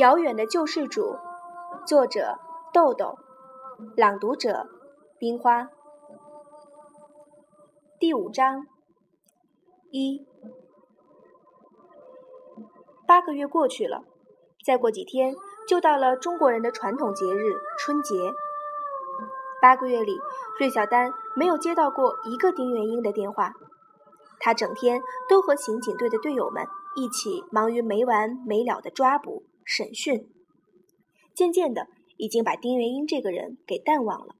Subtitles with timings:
[0.00, 1.18] 遥远的救世主，
[1.86, 2.38] 作者
[2.72, 3.18] 豆豆，
[3.98, 4.66] 朗读者
[5.18, 5.68] 冰花。
[7.98, 8.66] 第五章
[9.90, 10.26] 一。
[13.06, 14.04] 八个月过去了，
[14.64, 15.34] 再过几天
[15.68, 18.32] 就到了中国人的传统节日春节。
[19.60, 20.18] 八个月里，
[20.58, 23.52] 芮小丹没有接到过一个丁元英的电话，
[24.38, 29.42] 他整天都和刑警队的队友们一起忙于没完没了的抓捕。
[29.64, 30.28] 审讯，
[31.34, 34.36] 渐渐的已经把丁元英这个人给淡忘了。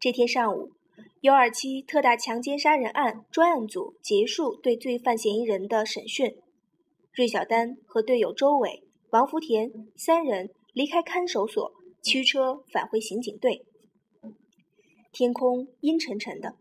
[0.00, 0.72] 这天上午，
[1.22, 6.36] 幺二七特大强奸杀人案专案组结束对罪犯嫌疑人的审讯，
[7.12, 11.72] 芮小丹和队友周伟、王福田三人离开看守所，
[12.02, 13.64] 驱车返回刑警队。
[15.10, 16.54] 天空阴沉沉的，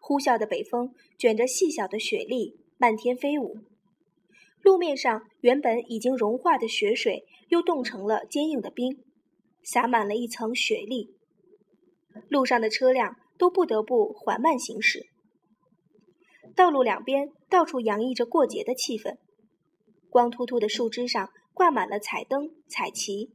[0.00, 3.56] 呼啸的北风卷着细小的雪粒漫天飞舞。
[4.62, 9.02] 路面上原本已经融化的雪水，又冻成了坚硬的冰，
[9.62, 11.14] 洒满了一层雪粒。
[12.28, 15.06] 路上的车辆都不得不缓慢行驶。
[16.56, 19.16] 道路两边到处洋溢着过节的气氛，
[20.10, 23.30] 光秃秃的树枝上挂满了彩灯、彩旗。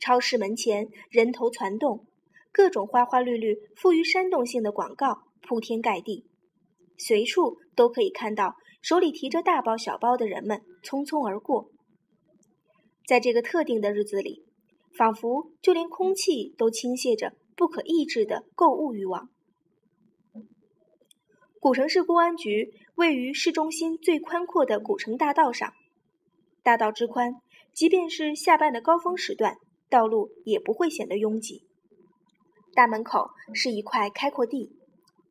[0.00, 2.06] 超市门前人头攒动，
[2.50, 6.26] 各种花花绿绿、富于煽动性的广告铺天盖地，
[6.98, 8.56] 随处都可以看到。
[8.84, 11.70] 手里提着大包小包的人们匆匆而过，
[13.06, 14.44] 在这个特定的日子里，
[14.94, 19.30] 仿佛就连空气都倾泻着不可抑制的购物欲望。
[21.58, 25.72] 古城市公安局位于市中心最宽阔的古城大道上，
[26.62, 27.36] 大道之宽，
[27.72, 29.56] 即便是下班的高峰时段，
[29.88, 31.64] 道路也不会显得拥挤。
[32.74, 34.76] 大门口是一块开阔地，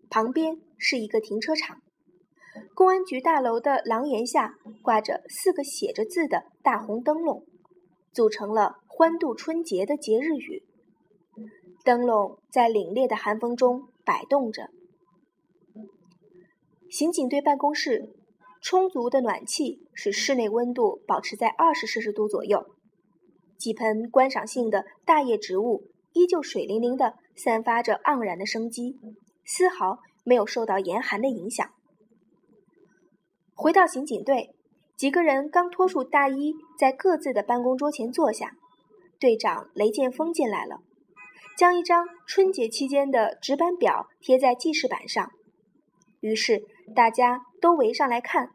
[0.10, 1.83] 旁边是一个停车场。
[2.74, 7.44] 公安局大楼的廊檐下挂着四个写着字的大红灯笼，
[8.12, 10.64] 组成了欢度春节的节日语。
[11.84, 14.70] 灯笼在凛冽的寒风中摆动着。
[16.90, 18.14] 刑警队办公室，
[18.62, 22.68] 充足的暖气使室内温度保持在二十摄氏度左右。
[23.58, 29.00] 几盆观赏性的大叶植物依旧水灵灵的，散发着盎然的生机，
[29.44, 31.68] 丝毫没有受到严寒的影响。
[33.56, 34.56] 回到刑警队，
[34.96, 38.56] 几个人刚脱出大衣，在各自的办公桌前坐下。
[39.20, 40.82] 队长雷剑锋进来了，
[41.58, 45.32] 将一张春节期间的值班表贴在记事板上。
[46.20, 46.64] 于是
[46.94, 48.52] 大家都围上来看。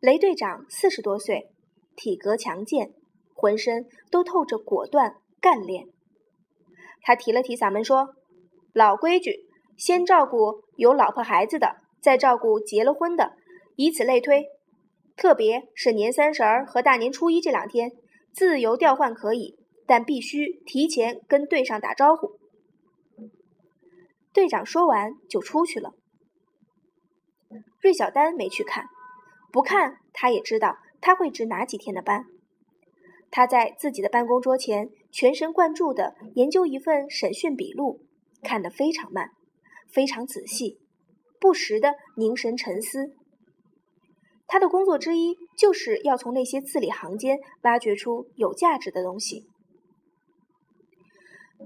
[0.00, 1.50] 雷队长四十多岁，
[1.94, 2.92] 体格强健，
[3.34, 5.86] 浑身都透着果断干练。
[7.02, 8.14] 他提了提嗓门说
[8.72, 9.46] ：“老规矩，
[9.76, 13.32] 先照顾有老婆孩子的。”再照顾结了婚的，
[13.76, 14.48] 以此类推。
[15.16, 17.92] 特别是年三十儿和大年初一这两天，
[18.30, 19.56] 自由调换可以，
[19.86, 22.32] 但必须提前跟队上打招呼。
[24.34, 25.94] 队长说完就出去了。
[27.80, 28.84] 芮小丹没去看，
[29.50, 32.26] 不看他也知道他会值哪几天的班。
[33.30, 38.04] 他在自己的办公桌前全神贯注地研究一份审讯笔录，
[38.42, 39.30] 看得非常慢，
[39.88, 40.83] 非常仔细。
[41.44, 43.12] 不时的凝神沉思，
[44.46, 49.44] 他的工作之一就是要从那些字里行间挖掘出有价值的东西。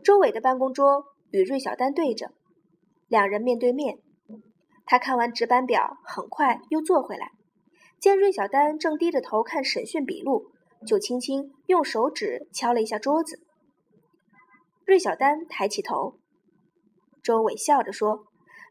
[0.02, 2.32] 周伟的办公桌与芮小丹对着，
[3.06, 3.98] 两人面对面。
[4.84, 7.30] 他看完值班表，很快又坐回来，
[8.00, 10.50] 见芮小丹正低着头看审讯笔录，
[10.84, 13.38] 就轻轻用手指敲了一下桌子。
[14.84, 16.18] 芮小丹抬起头，
[17.22, 18.24] 周伟笑着说。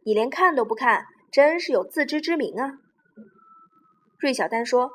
[0.08, 2.80] 你连看都不看，真是有自知之明啊！
[4.18, 4.92] 芮小丹说：“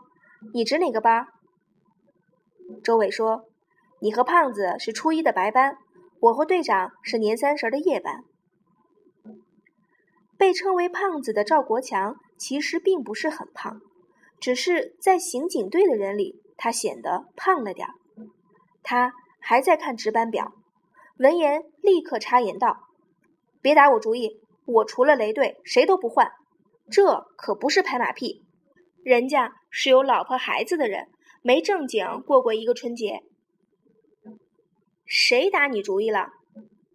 [0.54, 1.26] 你值哪个班？”
[2.82, 3.44] 周伟说
[4.00, 5.76] ：“你和胖子是初一的白班，
[6.18, 8.24] 我和队长是年三十的夜班。”
[10.38, 13.82] 被称为胖子的赵国强其实并不是很胖，
[14.40, 17.92] 只是在刑警队的人里，他显得胖了点儿。
[18.82, 20.54] 他还在看值班表，
[21.18, 22.88] 闻言立刻插言道
[23.60, 26.30] ：“别打我主意。”我除了雷队，谁都不换，
[26.90, 28.44] 这可不是拍马屁。
[29.04, 31.08] 人家是有老婆孩子的人，
[31.42, 33.22] 没正经过过一个春节。
[35.04, 36.28] 谁打你主意了？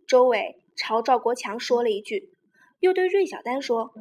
[0.08, 2.30] 周伟朝赵国强说了一句，
[2.80, 3.94] 又对芮小丹说：“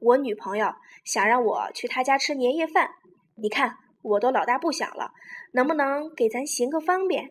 [0.00, 0.74] 我女朋友
[1.04, 2.90] 想让我去她家吃年夜饭，
[3.36, 5.12] 你看我都老大不小了，
[5.52, 7.30] 能不能给咱行个方便？”“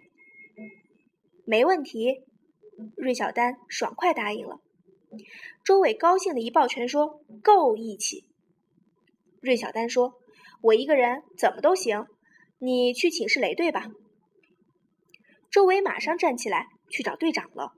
[1.45, 2.23] 没问题。”
[2.97, 4.59] 芮小丹爽快答应了。
[5.63, 8.25] 周伟高兴的一抱拳说：“够义气。”
[9.42, 10.13] 芮小丹说
[10.62, 12.06] ：“我一个人怎么都行，
[12.60, 13.88] 你去请示雷队吧。”
[15.51, 17.74] 周伟马上站起来去找队长了。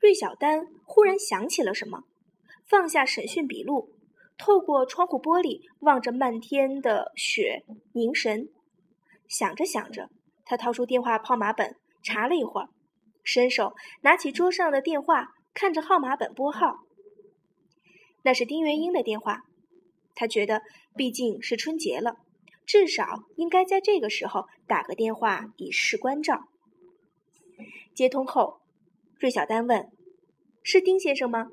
[0.00, 2.04] 芮小丹忽然想起了什么，
[2.66, 3.90] 放下审讯笔录，
[4.38, 8.48] 透过窗户玻璃望着漫天的雪，凝神。
[9.26, 10.08] 想着想着，
[10.44, 12.68] 他掏出电话号码本，查了一会儿，
[13.22, 15.34] 伸手拿起桌上的电话。
[15.60, 16.84] 看着号码本拨号，
[18.22, 19.42] 那是丁元英的电话。
[20.14, 20.62] 他觉得
[20.94, 22.14] 毕竟是春节了，
[22.64, 26.44] 至少应该在这个时候打个电话以示关照。
[27.92, 28.60] 接通后，
[29.18, 29.90] 芮小丹问
[30.62, 31.48] ：“是丁先生吗？”“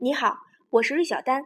[0.00, 0.36] 你好，
[0.70, 1.42] 我是芮小丹。”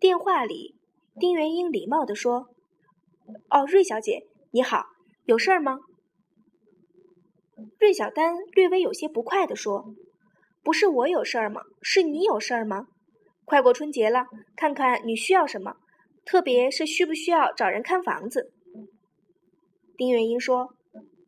[0.00, 0.74] 电话里，
[1.20, 2.48] 丁元英礼貌地说
[3.48, 4.86] ：“哦，芮小姐，你好，
[5.24, 5.78] 有事儿吗？”
[7.78, 9.94] 芮小丹略微有些不快地说。
[10.62, 11.62] 不是我有事儿吗？
[11.82, 12.86] 是你有事儿吗？
[13.44, 14.26] 快过春节了，
[14.56, 15.76] 看看你需要什么，
[16.24, 18.52] 特别是需不需要找人看房子。
[19.96, 20.74] 丁元英说：“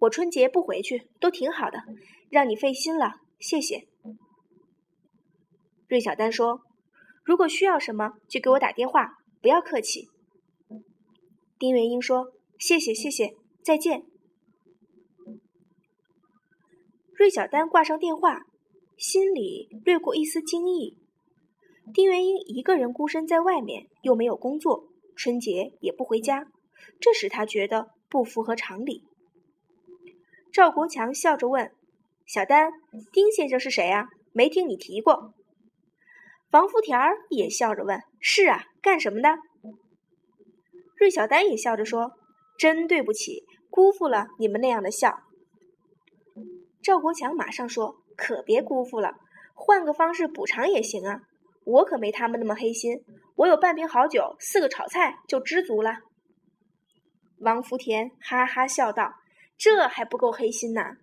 [0.01, 1.83] 我春节不回去，都挺好的，
[2.31, 3.87] 让你费心了，谢谢。”
[5.89, 6.63] 芮小丹说
[7.25, 10.09] ：“如果需要什么，就给我打电话，不要客气。”
[11.59, 14.05] 丁元英说：“谢谢，谢谢，再见。”
[17.17, 18.47] 芮小丹挂上电话。
[18.97, 20.97] 心里掠过一丝惊异。
[21.93, 26.47] 丁元英一个人孤身在外面，又没有工作，春节也不回家，
[26.99, 29.03] 这使他觉得不符合常理。
[30.51, 31.73] 赵国强笑着问
[32.27, 32.71] ：“小丹，
[33.13, 34.07] 丁先生是谁啊？
[34.33, 35.35] 没听你提过。”
[36.53, 39.37] 王福田儿也笑着问：“是啊，干什么的？”
[40.97, 42.13] 芮小丹也笑着说
[42.57, 45.19] ：“真对不起，辜负了你们那样的笑。”
[46.81, 48.04] 赵国强马上说。
[48.17, 49.15] 可别辜负了，
[49.55, 51.23] 换个方式补偿也行啊！
[51.65, 53.05] 我可没他们那么黑心，
[53.37, 56.01] 我有半瓶好酒，四个炒菜就知足了。
[57.39, 59.15] 王福田哈哈笑道
[59.57, 60.97] ：“这还不够黑心呐！”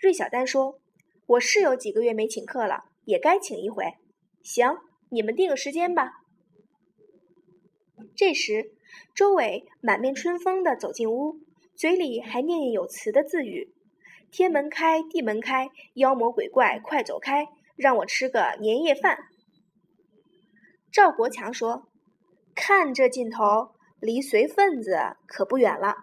[0.00, 0.80] 芮小丹说
[1.26, 3.84] ：“我是有几个月没请客了，也该请一回。
[4.42, 4.78] 行，
[5.10, 6.12] 你们定个时间吧。”
[8.14, 8.72] 这时，
[9.14, 11.40] 周伟满面春风的走进屋，
[11.74, 13.72] 嘴里还念念有词的自语。
[14.32, 19.18] 天门开，地门开，妖魔鬼怪快走开，让我吃个年夜饭。
[20.90, 21.88] 赵国强说
[22.56, 25.96] ：“看这劲头，离随份子可不远了。”